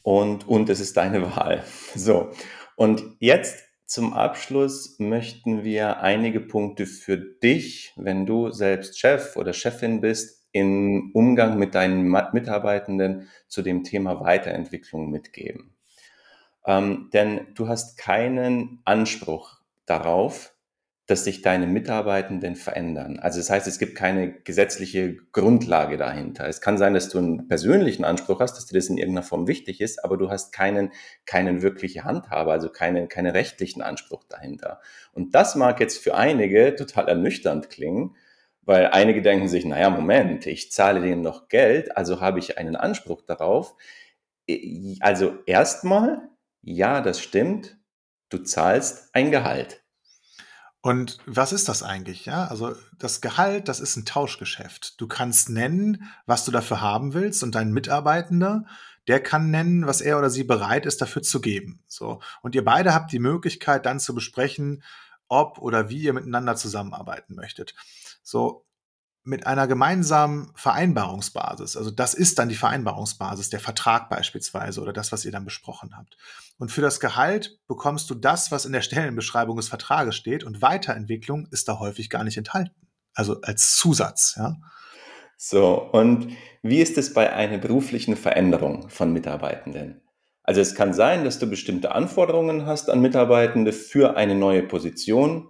Und, 0.02 0.48
und 0.48 0.68
es 0.68 0.80
ist 0.80 0.96
deine 0.96 1.22
Wahl. 1.36 1.64
So, 1.94 2.30
und 2.76 3.02
jetzt 3.18 3.64
zum 3.86 4.14
Abschluss 4.14 4.96
möchten 4.98 5.64
wir 5.64 6.00
einige 6.00 6.40
Punkte 6.40 6.86
für 6.86 7.18
dich, 7.18 7.92
wenn 7.96 8.24
du 8.24 8.50
selbst 8.50 8.98
Chef 8.98 9.36
oder 9.36 9.52
Chefin 9.52 10.00
bist, 10.00 10.46
im 10.52 11.10
Umgang 11.14 11.58
mit 11.58 11.74
deinen 11.74 12.10
Mitarbeitenden 12.32 13.28
zu 13.48 13.62
dem 13.62 13.84
Thema 13.84 14.20
Weiterentwicklung 14.20 15.10
mitgeben. 15.10 15.74
Ähm, 16.66 17.10
denn 17.12 17.48
du 17.54 17.68
hast 17.68 17.98
keinen 17.98 18.80
Anspruch 18.84 19.60
darauf, 19.86 20.51
dass 21.06 21.24
sich 21.24 21.42
deine 21.42 21.66
Mitarbeitenden 21.66 22.54
verändern. 22.54 23.18
Also 23.18 23.40
das 23.40 23.50
heißt, 23.50 23.66
es 23.66 23.80
gibt 23.80 23.96
keine 23.96 24.32
gesetzliche 24.32 25.16
Grundlage 25.32 25.96
dahinter. 25.96 26.48
Es 26.48 26.60
kann 26.60 26.78
sein, 26.78 26.94
dass 26.94 27.08
du 27.08 27.18
einen 27.18 27.48
persönlichen 27.48 28.04
Anspruch 28.04 28.38
hast, 28.38 28.56
dass 28.56 28.66
dir 28.66 28.78
das 28.78 28.86
in 28.86 28.98
irgendeiner 28.98 29.26
Form 29.26 29.48
wichtig 29.48 29.80
ist, 29.80 30.04
aber 30.04 30.16
du 30.16 30.30
hast 30.30 30.52
keinen, 30.52 30.92
keinen 31.26 31.60
wirkliche 31.60 32.04
Handhabe, 32.04 32.52
also 32.52 32.68
keinen, 32.68 33.08
keinen 33.08 33.32
rechtlichen 33.32 33.82
Anspruch 33.82 34.22
dahinter. 34.28 34.80
Und 35.12 35.34
das 35.34 35.56
mag 35.56 35.80
jetzt 35.80 35.98
für 35.98 36.14
einige 36.14 36.76
total 36.76 37.08
ernüchternd 37.08 37.68
klingen, 37.68 38.14
weil 38.62 38.86
einige 38.86 39.22
denken 39.22 39.48
sich, 39.48 39.64
naja, 39.64 39.90
Moment, 39.90 40.46
ich 40.46 40.70
zahle 40.70 41.00
denen 41.00 41.22
noch 41.22 41.48
Geld, 41.48 41.96
also 41.96 42.20
habe 42.20 42.38
ich 42.38 42.58
einen 42.58 42.76
Anspruch 42.76 43.22
darauf. 43.22 43.74
Also 45.00 45.34
erstmal, 45.46 46.28
ja, 46.62 47.00
das 47.00 47.20
stimmt, 47.20 47.76
du 48.28 48.38
zahlst 48.38 49.10
ein 49.14 49.32
Gehalt. 49.32 49.81
Und 50.82 51.18
was 51.26 51.52
ist 51.52 51.68
das 51.68 51.84
eigentlich? 51.84 52.26
Ja, 52.26 52.46
also 52.46 52.74
das 52.98 53.20
Gehalt, 53.20 53.68
das 53.68 53.78
ist 53.78 53.96
ein 53.96 54.04
Tauschgeschäft. 54.04 55.00
Du 55.00 55.06
kannst 55.06 55.48
nennen, 55.48 56.10
was 56.26 56.44
du 56.44 56.50
dafür 56.50 56.80
haben 56.80 57.14
willst 57.14 57.44
und 57.44 57.54
dein 57.54 57.72
Mitarbeitender, 57.72 58.66
der 59.06 59.22
kann 59.22 59.50
nennen, 59.50 59.86
was 59.86 60.00
er 60.00 60.18
oder 60.18 60.28
sie 60.28 60.42
bereit 60.42 60.84
ist, 60.84 61.00
dafür 61.00 61.22
zu 61.22 61.40
geben. 61.40 61.84
So. 61.86 62.20
Und 62.42 62.56
ihr 62.56 62.64
beide 62.64 62.94
habt 62.94 63.12
die 63.12 63.20
Möglichkeit, 63.20 63.86
dann 63.86 64.00
zu 64.00 64.12
besprechen, 64.12 64.82
ob 65.28 65.58
oder 65.58 65.88
wie 65.88 66.02
ihr 66.02 66.12
miteinander 66.12 66.56
zusammenarbeiten 66.56 67.36
möchtet. 67.36 67.74
So 68.24 68.64
mit 69.24 69.46
einer 69.46 69.68
gemeinsamen 69.68 70.50
Vereinbarungsbasis. 70.56 71.76
Also 71.76 71.90
das 71.90 72.14
ist 72.14 72.38
dann 72.38 72.48
die 72.48 72.56
Vereinbarungsbasis, 72.56 73.50
der 73.50 73.60
Vertrag 73.60 74.08
beispielsweise 74.08 74.80
oder 74.80 74.92
das, 74.92 75.12
was 75.12 75.24
ihr 75.24 75.32
dann 75.32 75.44
besprochen 75.44 75.96
habt. 75.96 76.16
Und 76.58 76.72
für 76.72 76.80
das 76.80 76.98
Gehalt 76.98 77.58
bekommst 77.68 78.10
du 78.10 78.14
das, 78.14 78.50
was 78.50 78.64
in 78.64 78.72
der 78.72 78.82
Stellenbeschreibung 78.82 79.56
des 79.56 79.68
Vertrages 79.68 80.16
steht 80.16 80.42
und 80.42 80.62
Weiterentwicklung 80.62 81.46
ist 81.50 81.68
da 81.68 81.78
häufig 81.78 82.10
gar 82.10 82.24
nicht 82.24 82.36
enthalten. 82.36 82.88
Also 83.14 83.40
als 83.42 83.76
Zusatz, 83.76 84.34
ja. 84.36 84.56
So, 85.36 85.90
und 85.90 86.36
wie 86.62 86.80
ist 86.80 86.98
es 86.98 87.14
bei 87.14 87.32
einer 87.32 87.58
beruflichen 87.58 88.16
Veränderung 88.16 88.88
von 88.88 89.12
Mitarbeitenden? 89.12 90.00
Also 90.44 90.60
es 90.60 90.74
kann 90.74 90.92
sein, 90.92 91.24
dass 91.24 91.38
du 91.38 91.48
bestimmte 91.48 91.92
Anforderungen 91.92 92.66
hast 92.66 92.90
an 92.90 93.00
Mitarbeitende 93.00 93.72
für 93.72 94.16
eine 94.16 94.34
neue 94.34 94.62
Position, 94.62 95.48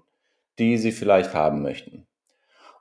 die 0.58 0.78
sie 0.78 0.92
vielleicht 0.92 1.34
haben 1.34 1.62
möchten. 1.62 2.06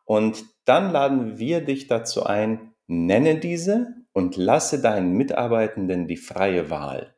Und 0.06 0.44
dann 0.66 0.92
laden 0.92 1.38
wir 1.38 1.62
dich 1.62 1.88
dazu 1.88 2.26
ein, 2.26 2.74
nenne 2.88 3.40
diese 3.40 3.96
und 4.14 4.36
lasse 4.36 4.82
deinen 4.82 5.14
Mitarbeitenden 5.14 6.08
die 6.08 6.18
freie 6.18 6.70
Wahl. 6.70 7.16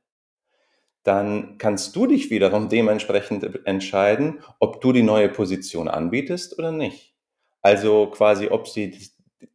Dann 1.04 1.58
kannst 1.58 1.96
du 1.96 2.08
dich 2.08 2.30
wiederum 2.30 2.70
dementsprechend 2.70 3.66
entscheiden, 3.66 4.40
ob 4.60 4.80
du 4.80 4.94
die 4.94 5.04
neue 5.04 5.30
Position 5.30 5.88
anbietest 5.88 6.58
oder 6.58 6.72
nicht. 6.72 7.14
Also 7.62 8.08
quasi, 8.08 8.48
ob 8.50 8.68
sie 8.68 8.98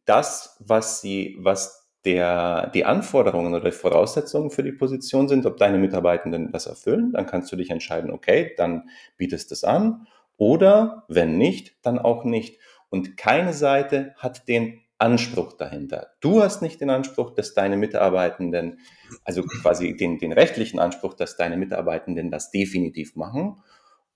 das, 0.05 0.57
was 0.59 1.01
sie, 1.01 1.37
was 1.39 1.79
der, 2.05 2.67
die 2.73 2.85
Anforderungen 2.85 3.53
oder 3.53 3.71
Voraussetzungen 3.71 4.51
für 4.51 4.63
die 4.63 4.71
Position 4.71 5.27
sind, 5.27 5.45
ob 5.45 5.57
deine 5.57 5.77
Mitarbeitenden 5.77 6.51
das 6.51 6.65
erfüllen, 6.65 7.11
dann 7.13 7.25
kannst 7.25 7.51
du 7.51 7.55
dich 7.55 7.69
entscheiden, 7.69 8.11
okay, 8.11 8.53
dann 8.57 8.89
bietest 9.17 9.51
du 9.51 9.53
es 9.53 9.63
an 9.63 10.07
oder 10.37 11.03
wenn 11.07 11.37
nicht, 11.37 11.77
dann 11.83 11.99
auch 11.99 12.23
nicht 12.23 12.59
und 12.89 13.17
keine 13.17 13.53
Seite 13.53 14.13
hat 14.17 14.47
den 14.47 14.81
Anspruch 14.97 15.53
dahinter. 15.53 16.11
Du 16.19 16.43
hast 16.43 16.61
nicht 16.61 16.81
den 16.81 16.89
Anspruch, 16.89 17.33
dass 17.33 17.53
deine 17.53 17.77
Mitarbeitenden, 17.77 18.79
also 19.23 19.43
quasi 19.43 19.95
den, 19.95 20.19
den 20.19 20.33
rechtlichen 20.33 20.79
Anspruch, 20.79 21.13
dass 21.13 21.37
deine 21.37 21.55
Mitarbeitenden 21.55 22.29
das 22.31 22.51
definitiv 22.51 23.15
machen. 23.15 23.63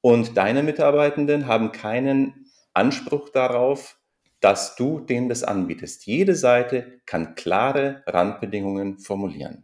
Und 0.01 0.35
deine 0.35 0.61
Mitarbeitenden 0.61 1.47
haben 1.47 1.71
keinen 1.71 2.47
Anspruch 2.73 3.29
darauf, 3.29 3.97
dass 4.41 4.75
du 4.75 4.99
denen 4.99 5.29
das 5.29 5.43
anbietest. 5.43 6.05
Jede 6.05 6.35
Seite 6.35 6.99
kann 7.05 7.35
klare 7.35 8.03
Randbedingungen 8.05 8.99
formulieren. 8.99 9.63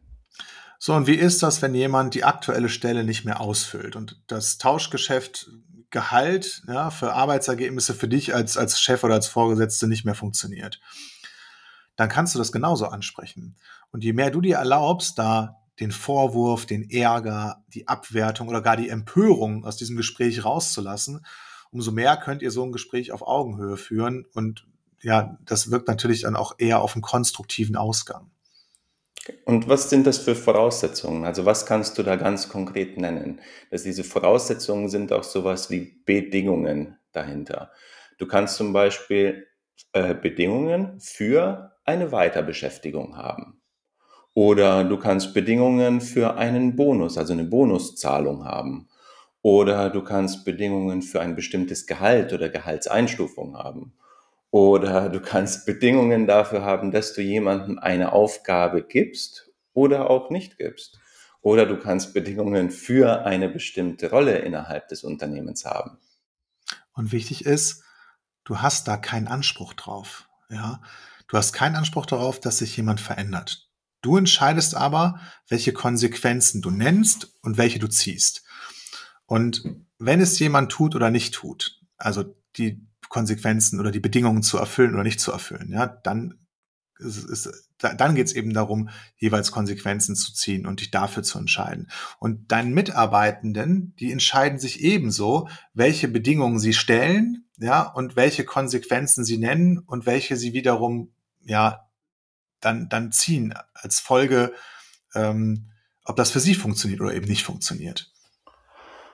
So, 0.81 0.93
und 0.93 1.07
wie 1.07 1.15
ist 1.15 1.43
das, 1.43 1.61
wenn 1.61 1.75
jemand 1.75 2.13
die 2.13 2.23
aktuelle 2.23 2.69
Stelle 2.69 3.03
nicht 3.03 3.25
mehr 3.25 3.41
ausfüllt 3.41 3.97
und 3.97 4.23
das 4.27 4.57
Tauschgeschäft 4.57 5.51
Gehalt 5.91 6.63
ja, 6.67 6.91
für 6.91 7.13
Arbeitsergebnisse 7.13 7.93
für 7.93 8.07
dich 8.07 8.35
als, 8.35 8.57
als 8.57 8.79
Chef 8.79 9.03
oder 9.03 9.15
als 9.15 9.27
Vorgesetzte 9.27 9.87
nicht 9.87 10.05
mehr 10.05 10.15
funktioniert, 10.15 10.79
dann 11.95 12.09
kannst 12.09 12.35
du 12.35 12.39
das 12.39 12.51
genauso 12.51 12.85
ansprechen. 12.87 13.57
Und 13.91 14.03
je 14.03 14.13
mehr 14.13 14.31
du 14.31 14.41
dir 14.41 14.57
erlaubst, 14.57 15.17
da 15.17 15.57
den 15.79 15.91
Vorwurf, 15.91 16.65
den 16.65 16.89
Ärger, 16.89 17.63
die 17.73 17.87
Abwertung 17.87 18.49
oder 18.49 18.61
gar 18.61 18.77
die 18.77 18.89
Empörung 18.89 19.65
aus 19.65 19.77
diesem 19.77 19.97
Gespräch 19.97 20.43
rauszulassen, 20.43 21.25
umso 21.71 21.91
mehr 21.91 22.17
könnt 22.17 22.41
ihr 22.41 22.51
so 22.51 22.63
ein 22.63 22.71
Gespräch 22.71 23.11
auf 23.11 23.21
Augenhöhe 23.21 23.77
führen 23.77 24.25
und 24.33 24.65
ja, 25.01 25.37
das 25.45 25.71
wirkt 25.71 25.87
natürlich 25.87 26.21
dann 26.21 26.35
auch 26.35 26.55
eher 26.57 26.81
auf 26.81 26.93
einen 26.93 27.01
konstruktiven 27.01 27.77
Ausgang. 27.77 28.31
Und 29.45 29.67
was 29.67 29.89
sind 29.89 30.07
das 30.07 30.17
für 30.17 30.35
Voraussetzungen? 30.35 31.25
Also 31.25 31.45
was 31.45 31.65
kannst 31.65 31.97
du 31.97 32.03
da 32.03 32.15
ganz 32.15 32.49
konkret 32.49 32.97
nennen? 32.97 33.41
Dass 33.71 33.83
diese 33.83 34.03
Voraussetzungen 34.03 34.89
sind 34.89 35.11
auch 35.11 35.23
sowas 35.23 35.69
wie 35.69 36.01
Bedingungen 36.05 36.97
dahinter. 37.11 37.71
Du 38.17 38.27
kannst 38.27 38.55
zum 38.55 38.73
Beispiel 38.73 39.47
äh, 39.93 40.13
Bedingungen 40.13 40.99
für 40.99 41.73
eine 41.85 42.11
Weiterbeschäftigung 42.11 43.17
haben. 43.17 43.61
Oder 44.33 44.83
du 44.83 44.97
kannst 44.97 45.33
Bedingungen 45.33 46.01
für 46.01 46.35
einen 46.35 46.75
Bonus, 46.75 47.17
also 47.17 47.33
eine 47.33 47.45
Bonuszahlung 47.45 48.45
haben. 48.45 48.87
Oder 49.41 49.89
du 49.89 50.03
kannst 50.03 50.45
Bedingungen 50.45 51.01
für 51.01 51.21
ein 51.21 51.35
bestimmtes 51.35 51.87
Gehalt 51.87 52.33
oder 52.33 52.49
Gehaltseinstufung 52.49 53.57
haben. 53.57 53.93
Oder 54.51 55.09
du 55.09 55.19
kannst 55.21 55.65
Bedingungen 55.65 56.25
dafür 56.25 56.63
haben, 56.63 56.91
dass 56.91 57.13
du 57.13 57.21
jemandem 57.21 57.77
eine 57.77 58.13
Aufgabe 58.13 58.81
gibst 58.81 59.51
oder 59.73 60.09
auch 60.09 60.29
nicht 60.29 60.57
gibst. 60.57 60.99
Oder 61.41 61.65
du 61.65 61.77
kannst 61.77 62.13
Bedingungen 62.13 62.69
für 62.69 63.25
eine 63.25 63.47
bestimmte 63.47 64.09
Rolle 64.09 64.39
innerhalb 64.39 64.87
des 64.87 65.03
Unternehmens 65.03 65.65
haben. 65.65 65.99
Und 66.93 67.11
wichtig 67.11 67.45
ist, 67.45 67.83
du 68.43 68.57
hast 68.57 68.87
da 68.87 68.97
keinen 68.97 69.27
Anspruch 69.27 69.73
drauf. 69.73 70.27
Ja, 70.49 70.81
du 71.27 71.37
hast 71.37 71.53
keinen 71.53 71.75
Anspruch 71.75 72.05
darauf, 72.05 72.39
dass 72.39 72.57
sich 72.57 72.75
jemand 72.75 72.99
verändert. 72.99 73.69
Du 74.01 74.17
entscheidest 74.17 74.75
aber, 74.75 75.19
welche 75.47 75.73
Konsequenzen 75.73 76.61
du 76.61 76.71
nennst 76.71 77.37
und 77.41 77.57
welche 77.57 77.79
du 77.79 77.87
ziehst. 77.87 78.43
Und 79.25 79.63
wenn 79.97 80.21
es 80.21 80.39
jemand 80.39 80.71
tut 80.71 80.95
oder 80.95 81.11
nicht 81.11 81.33
tut, 81.33 81.79
also 81.97 82.35
die 82.57 82.88
Konsequenzen 83.09 83.79
oder 83.79 83.91
die 83.91 83.99
Bedingungen 83.99 84.43
zu 84.43 84.57
erfüllen 84.57 84.93
oder 84.93 85.03
nicht 85.03 85.19
zu 85.19 85.31
erfüllen, 85.31 85.71
ja, 85.71 85.87
dann 85.87 86.39
ist, 86.99 87.29
ist, 87.29 87.69
dann 87.77 88.15
geht 88.15 88.27
es 88.27 88.33
eben 88.33 88.53
darum, 88.53 88.89
jeweils 89.17 89.51
Konsequenzen 89.51 90.15
zu 90.15 90.33
ziehen 90.33 90.65
und 90.65 90.81
dich 90.81 90.91
dafür 90.91 91.23
zu 91.23 91.39
entscheiden. 91.39 91.89
Und 92.19 92.51
deinen 92.51 92.73
Mitarbeitenden, 92.73 93.95
die 93.99 94.11
entscheiden 94.11 94.59
sich 94.59 94.81
ebenso, 94.81 95.47
welche 95.73 96.07
Bedingungen 96.07 96.59
sie 96.59 96.73
stellen, 96.73 97.45
ja, 97.57 97.83
und 97.83 98.15
welche 98.15 98.45
Konsequenzen 98.45 99.25
sie 99.25 99.37
nennen 99.37 99.79
und 99.79 100.05
welche 100.05 100.35
sie 100.37 100.53
wiederum, 100.53 101.11
ja, 101.41 101.89
dann, 102.59 102.89
dann 102.89 103.11
ziehen 103.11 103.53
als 103.73 103.99
Folge, 103.99 104.53
ähm, 105.15 105.71
ob 106.03 106.15
das 106.15 106.31
für 106.31 106.39
sie 106.39 106.55
funktioniert 106.55 107.01
oder 107.01 107.13
eben 107.13 107.27
nicht 107.27 107.43
funktioniert. 107.43 108.11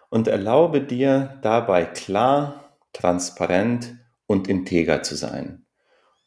Und 0.10 0.28
erlaube 0.28 0.82
dir 0.82 1.40
dabei 1.42 1.86
klar 1.86 2.65
transparent 2.96 3.98
und 4.26 4.48
integer 4.48 5.04
zu 5.04 5.16
sein. 5.16 5.66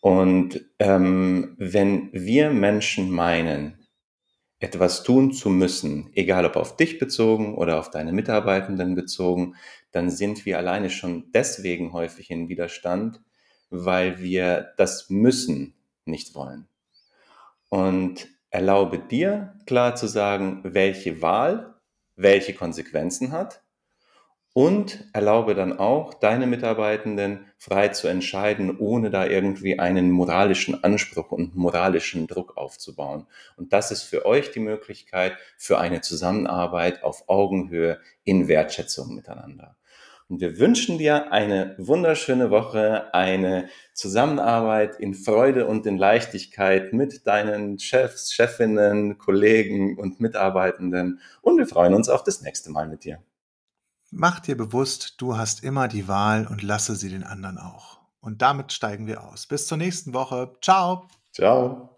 Und 0.00 0.64
ähm, 0.78 1.56
wenn 1.58 2.10
wir 2.12 2.50
Menschen 2.50 3.10
meinen, 3.10 3.86
etwas 4.60 5.02
tun 5.02 5.32
zu 5.32 5.50
müssen, 5.50 6.10
egal 6.14 6.44
ob 6.44 6.56
auf 6.56 6.76
dich 6.76 6.98
bezogen 6.98 7.56
oder 7.56 7.78
auf 7.78 7.90
deine 7.90 8.12
Mitarbeitenden 8.12 8.94
bezogen, 8.94 9.54
dann 9.92 10.10
sind 10.10 10.44
wir 10.46 10.58
alleine 10.58 10.90
schon 10.90 11.30
deswegen 11.32 11.92
häufig 11.92 12.30
in 12.30 12.48
Widerstand, 12.48 13.20
weil 13.70 14.20
wir 14.20 14.72
das 14.76 15.10
Müssen 15.10 15.74
nicht 16.04 16.34
wollen. 16.34 16.68
Und 17.68 18.28
erlaube 18.50 18.98
dir 18.98 19.54
klar 19.66 19.94
zu 19.94 20.06
sagen, 20.06 20.60
welche 20.64 21.22
Wahl 21.22 21.78
welche 22.18 22.52
Konsequenzen 22.52 23.32
hat 23.32 23.62
und 24.52 25.04
erlaube 25.12 25.54
dann 25.54 25.78
auch 25.78 26.14
deine 26.14 26.46
Mitarbeitenden 26.46 27.46
frei 27.58 27.88
zu 27.88 28.08
entscheiden, 28.08 28.78
ohne 28.78 29.10
da 29.10 29.26
irgendwie 29.26 29.78
einen 29.78 30.10
moralischen 30.10 30.82
Anspruch 30.82 31.30
und 31.32 31.54
moralischen 31.54 32.26
Druck 32.26 32.56
aufzubauen. 32.56 33.26
Und 33.56 33.72
das 33.72 33.90
ist 33.90 34.02
für 34.02 34.26
euch 34.26 34.50
die 34.50 34.60
Möglichkeit 34.60 35.36
für 35.56 35.78
eine 35.78 36.00
Zusammenarbeit 36.00 37.02
auf 37.02 37.28
Augenhöhe 37.28 38.00
in 38.24 38.48
Wertschätzung 38.48 39.14
miteinander. 39.14 39.76
Und 40.28 40.42
wir 40.42 40.58
wünschen 40.58 40.98
dir 40.98 41.32
eine 41.32 41.74
wunderschöne 41.78 42.50
Woche, 42.50 43.14
eine 43.14 43.68
Zusammenarbeit 43.94 45.00
in 45.00 45.14
Freude 45.14 45.66
und 45.66 45.86
in 45.86 45.96
Leichtigkeit 45.96 46.92
mit 46.92 47.26
deinen 47.26 47.78
Chefs, 47.78 48.34
Chefinnen, 48.34 49.16
Kollegen 49.16 49.98
und 49.98 50.20
Mitarbeitenden. 50.20 51.20
Und 51.40 51.56
wir 51.56 51.66
freuen 51.66 51.94
uns 51.94 52.10
auf 52.10 52.24
das 52.24 52.42
nächste 52.42 52.70
Mal 52.70 52.88
mit 52.88 53.04
dir. 53.04 53.22
Mach 54.10 54.40
dir 54.40 54.56
bewusst, 54.56 55.14
du 55.18 55.36
hast 55.36 55.62
immer 55.62 55.88
die 55.88 56.08
Wahl 56.08 56.46
und 56.46 56.62
lasse 56.62 56.96
sie 56.96 57.10
den 57.10 57.24
anderen 57.24 57.58
auch. 57.58 57.98
Und 58.20 58.42
damit 58.42 58.72
steigen 58.72 59.06
wir 59.06 59.24
aus. 59.24 59.46
Bis 59.46 59.66
zur 59.66 59.78
nächsten 59.78 60.12
Woche. 60.14 60.52
Ciao. 60.62 61.08
Ciao. 61.32 61.97